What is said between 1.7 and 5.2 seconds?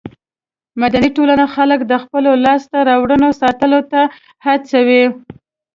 د خپلو لاسته راوړنو ساتلو ته هڅوي.